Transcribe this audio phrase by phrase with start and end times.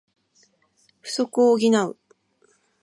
[1.03, 1.97] 不足を補う